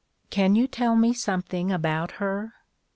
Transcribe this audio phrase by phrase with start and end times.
[0.31, 2.55] Can you tell me something about her?"